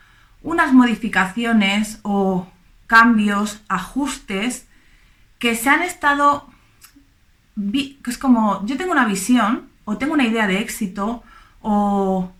[0.43, 2.47] unas modificaciones o
[2.87, 4.67] cambios, ajustes
[5.39, 6.47] que se han estado,
[7.55, 11.23] que es como, yo tengo una visión o tengo una idea de éxito
[11.61, 12.31] o,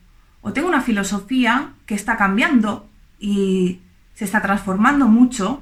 [0.47, 3.81] o tengo una filosofía que está cambiando y
[4.13, 5.61] se está transformando mucho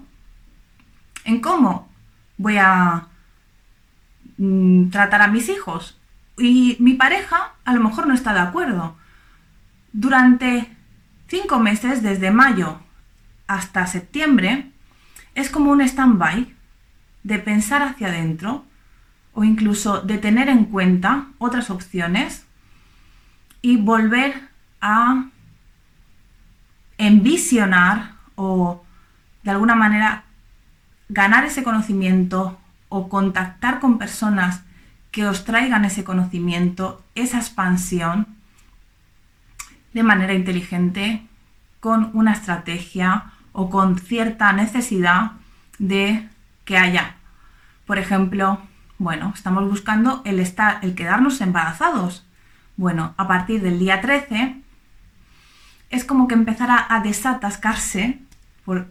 [1.24, 1.90] en cómo
[2.38, 3.08] voy a
[4.38, 6.00] mm, tratar a mis hijos.
[6.38, 8.96] Y mi pareja a lo mejor no está de acuerdo.
[9.92, 10.70] Durante
[11.30, 12.78] cinco meses, desde mayo
[13.48, 14.70] hasta septiembre,
[15.34, 16.54] es como un stand-by
[17.24, 18.66] de pensar hacia adentro
[19.34, 22.46] o incluso de tener en cuenta otras opciones
[23.64, 25.26] y volver a
[26.98, 28.84] envisionar o
[29.44, 30.24] de alguna manera
[31.10, 32.58] ganar ese conocimiento
[32.90, 34.62] o contactar con personas
[35.12, 38.28] que os traigan ese conocimiento, esa expansión
[39.94, 41.26] de manera inteligente,
[41.80, 45.34] con una estrategia o con cierta necesidad
[45.80, 46.28] de
[46.66, 47.16] que haya.
[47.86, 48.60] Por ejemplo,
[48.98, 52.26] bueno, estamos buscando el, estar, el quedarnos embarazados.
[52.76, 54.65] Bueno, a partir del día 13
[55.96, 58.20] es como que empezara a desatascarse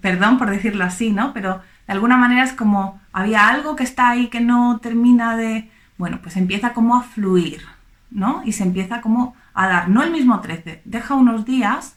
[0.00, 1.32] perdón por decirlo así, ¿no?
[1.32, 5.70] Pero de alguna manera es como había algo que está ahí que no termina de,
[5.98, 7.62] bueno, pues empieza como a fluir,
[8.10, 8.42] ¿no?
[8.44, 11.96] Y se empieza como a dar, no el mismo 13, deja unos días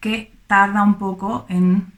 [0.00, 1.92] que tarda un poco en,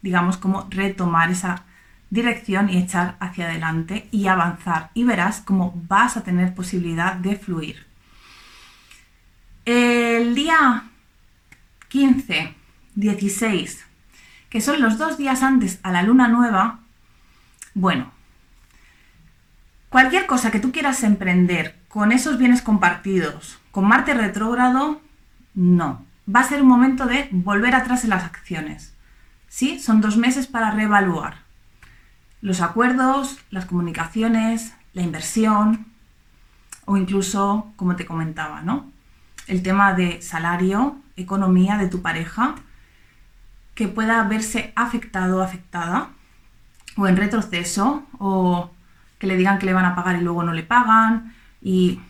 [0.00, 1.64] digamos, como retomar esa
[2.10, 4.90] dirección y echar hacia adelante y avanzar.
[4.94, 7.86] Y verás cómo vas a tener posibilidad de fluir.
[9.64, 10.84] El día
[11.92, 12.54] 15,
[12.94, 13.84] 16,
[14.48, 16.78] que son los dos días antes a la luna nueva,
[17.74, 18.10] bueno,
[19.90, 25.02] cualquier cosa que tú quieras emprender con esos bienes compartidos, con Marte retrógrado,
[25.54, 26.02] no.
[26.34, 28.94] Va a ser un momento de volver atrás en las acciones.
[29.48, 29.78] ¿Sí?
[29.78, 31.42] Son dos meses para reevaluar
[32.40, 35.88] los acuerdos, las comunicaciones, la inversión
[36.86, 38.90] o incluso, como te comentaba, ¿no?
[39.46, 42.56] El tema de salario, economía de tu pareja
[43.74, 46.10] que pueda verse afectado o afectada,
[46.96, 48.70] o en retroceso, o
[49.18, 52.00] que le digan que le van a pagar y luego no le pagan, y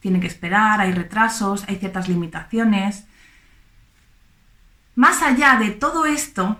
[0.00, 3.06] tiene que esperar, hay retrasos, hay ciertas limitaciones.
[4.94, 6.58] Más allá de todo esto,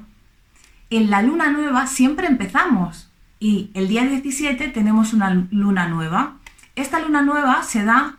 [0.90, 6.36] en la luna nueva siempre empezamos y el día 17 tenemos una luna nueva.
[6.76, 8.16] Esta luna nueva se da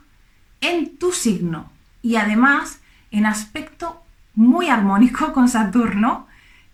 [0.60, 1.70] en tu signo
[2.02, 4.02] y además en aspecto
[4.34, 6.26] muy armónico con Saturno,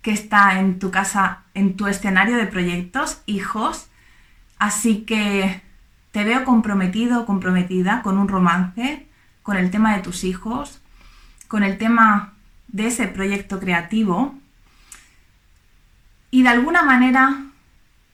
[0.02, 3.88] que está en tu casa, en tu escenario de proyectos, hijos.
[4.58, 5.62] Así que
[6.12, 9.06] te veo comprometido o comprometida con un romance,
[9.42, 10.80] con el tema de tus hijos,
[11.48, 12.32] con el tema
[12.68, 14.34] de ese proyecto creativo
[16.30, 17.46] y de alguna manera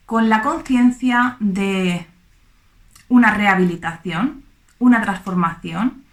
[0.07, 2.07] con la conciencia de
[3.09, 4.45] una rehabilitación,
[4.79, 6.05] una transformación,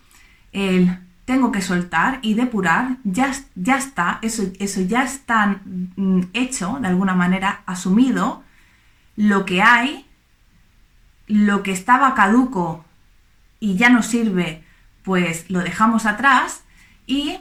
[0.52, 6.80] el tengo que soltar y depurar, ya, ya está, eso, eso ya está mm, hecho,
[6.82, 8.42] de alguna manera, asumido,
[9.16, 10.08] lo que hay,
[11.28, 12.84] lo que estaba caduco
[13.60, 14.64] y ya no sirve,
[15.04, 16.64] pues lo dejamos atrás
[17.06, 17.38] y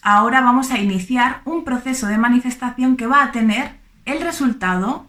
[0.00, 3.72] ahora vamos a iniciar un proceso de manifestación que va a tener
[4.06, 5.06] el resultado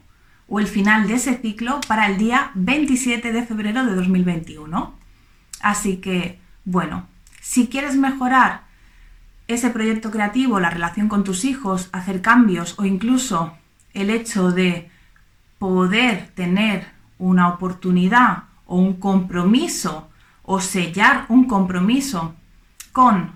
[0.50, 4.94] o el final de ese ciclo para el día 27 de febrero de 2021.
[5.62, 7.08] Así que, bueno,
[7.46, 8.64] si quieres mejorar
[9.48, 13.56] ese proyecto creativo, la relación con tus hijos, hacer cambios o incluso
[13.94, 14.90] el hecho de
[15.60, 16.88] poder tener
[17.20, 20.10] una oportunidad o un compromiso
[20.42, 22.34] o sellar un compromiso
[22.92, 23.36] con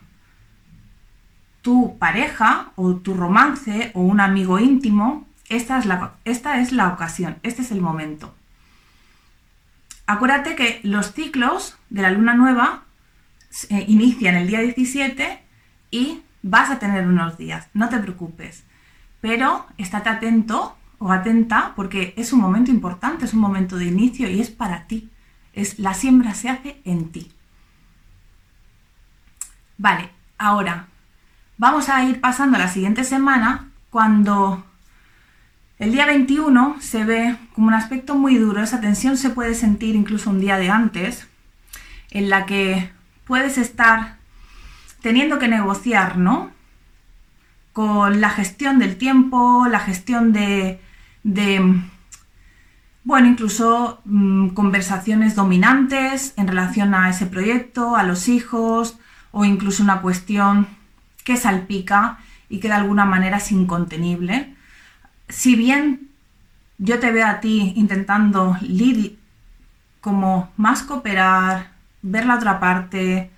[1.61, 6.87] tu pareja o tu romance o un amigo íntimo, esta es la, esta es la
[6.87, 8.33] ocasión, este es el momento.
[10.07, 12.88] acuérdate que los ciclos de la luna nueva
[13.69, 15.39] eh, inician el día 17
[15.91, 18.63] y vas a tener unos días, no te preocupes.
[19.21, 24.29] Pero estate atento o atenta porque es un momento importante, es un momento de inicio
[24.29, 25.09] y es para ti.
[25.53, 27.31] Es la siembra se hace en ti.
[29.77, 30.87] Vale, ahora
[31.57, 34.65] vamos a ir pasando la siguiente semana cuando
[35.79, 39.95] el día 21 se ve como un aspecto muy duro, esa tensión se puede sentir
[39.95, 41.27] incluso un día de antes,
[42.11, 42.91] en la que
[43.29, 44.17] puedes estar
[45.03, 46.49] teniendo que negociar, ¿no?
[47.73, 50.81] Con la gestión del tiempo, la gestión de,
[53.03, 58.97] bueno, incluso mm, conversaciones dominantes en relación a ese proyecto, a los hijos,
[59.31, 60.67] o incluso una cuestión
[61.23, 62.17] que salpica
[62.49, 64.55] y que de alguna manera es incontenible.
[65.27, 66.09] Si bien
[66.79, 68.57] yo te veo a ti intentando
[70.01, 71.68] como más cooperar,
[72.01, 73.31] ver la otra parte,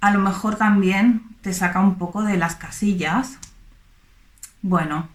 [0.00, 3.38] a lo mejor también te saca un poco de las casillas.
[4.62, 5.08] Bueno,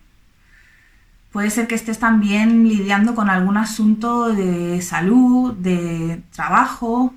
[1.32, 7.14] puede ser que estés también lidiando con algún asunto de salud, de trabajo,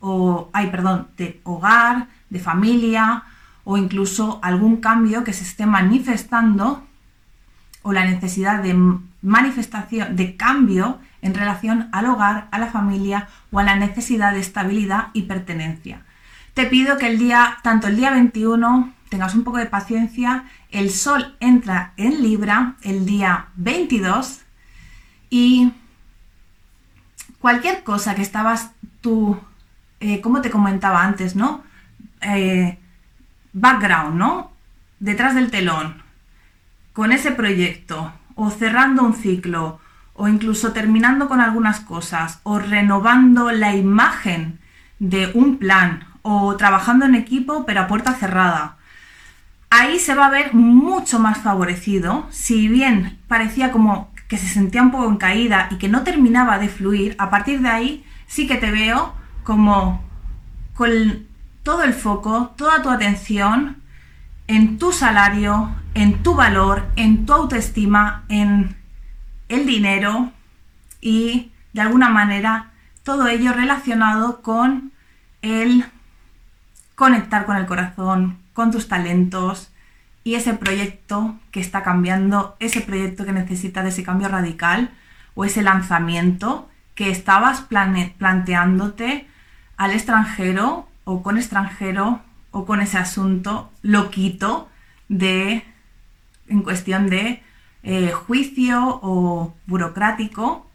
[0.00, 3.24] o, ay, perdón, de hogar, de familia,
[3.64, 6.84] o incluso algún cambio que se esté manifestando,
[7.82, 8.76] o la necesidad de
[9.22, 14.40] manifestación, de cambio en relación al hogar, a la familia o a la necesidad de
[14.40, 16.02] estabilidad y pertenencia.
[16.54, 20.44] Te pido que el día, tanto el día 21, tengas un poco de paciencia.
[20.70, 24.40] El sol entra en Libra el día 22
[25.30, 25.72] y
[27.38, 29.38] cualquier cosa que estabas tú,
[30.00, 31.62] eh, como te comentaba antes, ¿no?
[32.20, 32.78] Eh,
[33.52, 34.52] background, ¿no?
[34.98, 36.02] Detrás del telón,
[36.92, 39.80] con ese proyecto, o cerrando un ciclo,
[40.22, 44.60] o incluso terminando con algunas cosas, o renovando la imagen
[45.00, 48.76] de un plan o trabajando en equipo pero a puerta cerrada.
[49.68, 54.82] Ahí se va a ver mucho más favorecido, si bien parecía como que se sentía
[54.82, 58.46] un poco en caída y que no terminaba de fluir, a partir de ahí sí
[58.46, 60.04] que te veo como
[60.74, 61.26] con
[61.64, 63.78] todo el foco, toda tu atención
[64.46, 68.80] en tu salario, en tu valor, en tu autoestima, en
[69.54, 70.32] el dinero
[71.00, 72.70] y de alguna manera
[73.02, 74.92] todo ello relacionado con
[75.42, 75.84] el
[76.94, 79.70] conectar con el corazón, con tus talentos
[80.24, 84.90] y ese proyecto que está cambiando, ese proyecto que necesita de ese cambio radical
[85.34, 89.26] o ese lanzamiento que estabas planteándote
[89.76, 92.20] al extranjero o con extranjero
[92.52, 94.68] o con ese asunto loquito
[95.08, 95.64] de
[96.48, 97.42] en cuestión de
[97.82, 100.66] eh, juicio o burocrático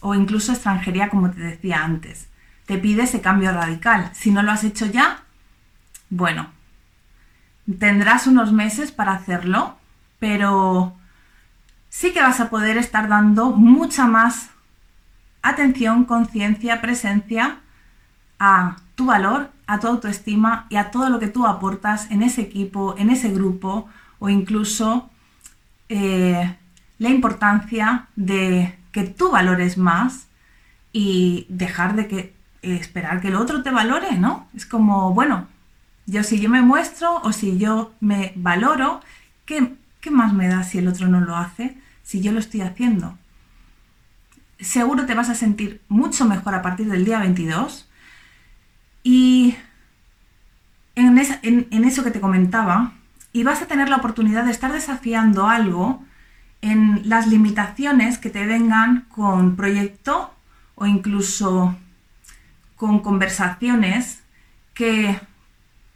[0.00, 2.28] o incluso extranjería como te decía antes.
[2.66, 4.10] Te pide ese cambio radical.
[4.14, 5.22] Si no lo has hecho ya,
[6.10, 6.48] bueno,
[7.78, 9.76] tendrás unos meses para hacerlo,
[10.18, 10.94] pero
[11.88, 14.50] sí que vas a poder estar dando mucha más
[15.42, 17.58] atención, conciencia, presencia
[18.38, 22.42] a tu valor, a tu autoestima y a todo lo que tú aportas en ese
[22.42, 23.88] equipo, en ese grupo
[24.18, 25.10] o incluso
[25.88, 26.56] eh,
[26.98, 30.28] la importancia de que tú valores más
[30.92, 34.48] y dejar de que esperar que el otro te valore, ¿no?
[34.54, 35.48] Es como, bueno,
[36.06, 39.00] yo si yo me muestro o si yo me valoro,
[39.44, 41.76] ¿qué, ¿qué más me da si el otro no lo hace?
[42.02, 43.18] Si yo lo estoy haciendo.
[44.60, 47.88] Seguro te vas a sentir mucho mejor a partir del día 22
[49.02, 49.56] y
[50.94, 51.18] en,
[51.84, 52.92] eso que te comentaba,
[53.34, 56.02] y vas a tener la oportunidad de estar desafiando algo
[56.62, 60.32] en las limitaciones que te vengan con proyecto
[60.76, 61.76] o incluso
[62.76, 64.22] con conversaciones
[64.72, 65.20] que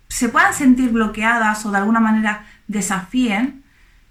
[0.09, 3.63] se puedan sentir bloqueadas o de alguna manera desafíen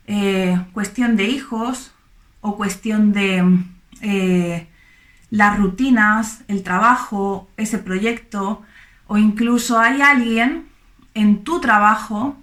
[0.05, 1.91] eh, cuestión de hijos
[2.39, 3.43] o cuestión de
[3.99, 4.69] eh,
[5.32, 8.61] las rutinas, el trabajo, ese proyecto,
[9.07, 10.69] o incluso hay alguien
[11.13, 12.38] en tu trabajo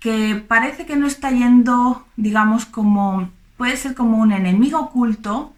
[0.00, 5.54] que parece que no está yendo, digamos, como, puede ser como un enemigo oculto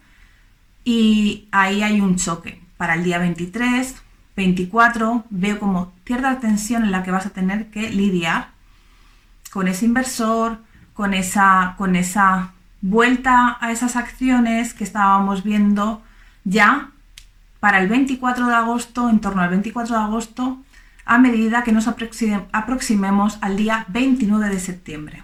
[0.83, 2.61] y ahí hay un choque.
[2.77, 3.95] Para el día 23
[4.39, 8.51] 24 veo como cierta tensión en la que vas a tener que lidiar
[9.51, 10.59] con ese inversor,
[10.93, 16.01] con esa, con esa vuelta a esas acciones que estábamos viendo
[16.45, 16.91] ya
[17.59, 20.57] para el 24 de agosto, en torno al 24 de agosto,
[21.09, 25.23] a medida que nos aproximemos al día 29 de septiembre.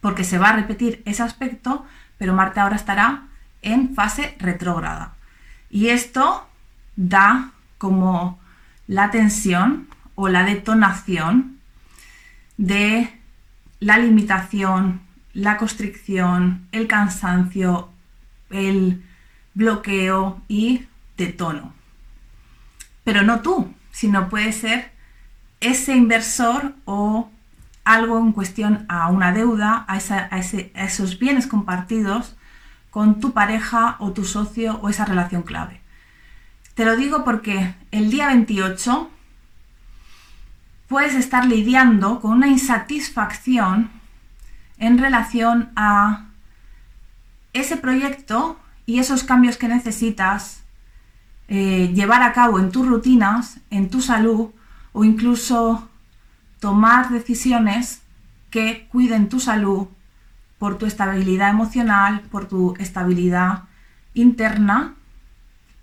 [0.00, 1.84] Porque se va a repetir ese aspecto,
[2.18, 3.24] pero Marte ahora estará
[3.62, 5.14] en fase retrógrada.
[5.70, 6.48] Y esto
[6.94, 8.38] da como
[8.86, 11.58] la tensión o la detonación
[12.56, 13.12] de
[13.80, 15.00] la limitación,
[15.32, 17.88] la constricción, el cansancio,
[18.50, 19.02] el
[19.54, 21.74] bloqueo y detono.
[23.02, 24.92] Pero no tú, sino puede ser
[25.60, 27.28] ese inversor o
[27.84, 29.98] algo en cuestión a una deuda, a,
[30.38, 32.34] esos bienes compartidos
[32.88, 35.82] con tu pareja o tu socio o esa relación clave.
[36.72, 39.10] Te lo digo porque el día 28
[40.88, 43.90] puedes estar lidiando con una insatisfacción
[44.78, 46.24] en relación a
[47.52, 50.59] ese proyecto y esos cambios que necesitas
[51.50, 54.50] eh, llevar a cabo en tus rutinas, en tu salud
[54.92, 55.88] o incluso
[56.60, 58.02] tomar decisiones
[58.50, 59.88] que cuiden tu salud
[60.58, 63.64] por tu estabilidad emocional, por tu estabilidad
[64.14, 64.94] interna,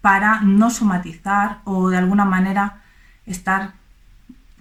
[0.01, 2.81] para no somatizar o de alguna manera
[3.25, 3.73] estar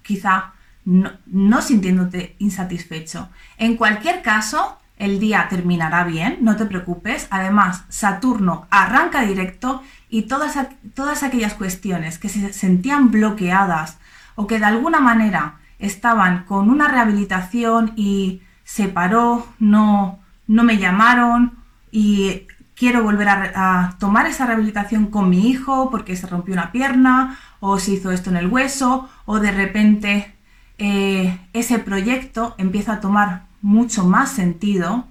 [0.03, 0.55] quizá
[0.85, 3.29] no, sintiéndote insatisfecho.
[3.59, 7.27] En cualquier caso, el día terminará bien, no te preocupes.
[7.31, 10.57] Además, Saturno arranca directo y todas,
[10.95, 13.99] todas aquellas cuestiones que se sentían bloqueadas
[14.35, 20.79] o que de alguna manera estaban con una rehabilitación y se paró, no, no me
[20.79, 21.59] llamaron
[21.91, 27.39] y quiero volver a, tomar esa rehabilitación con mi hijo porque se rompió una pierna
[27.61, 30.35] o se hizo esto en el hueso o de repente
[30.79, 35.07] eh, ese proyecto empieza a tomar mucho más sentido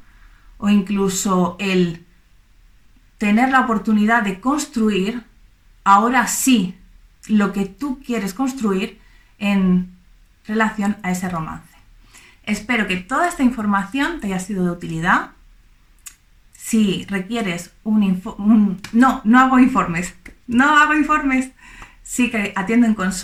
[0.58, 2.06] o incluso el
[3.18, 5.24] tener la oportunidad de construir
[5.84, 6.76] ahora sí
[7.28, 9.00] lo que tú quieres construir
[9.40, 9.96] en
[10.46, 11.76] relación a ese romance.
[12.44, 15.32] Espero que toda esta información te haya sido de utilidad.
[16.54, 20.14] Si requieres un, un no, no hago informes,
[20.48, 21.52] no hago informes,
[22.04, 23.16] sí que atiendo en consulta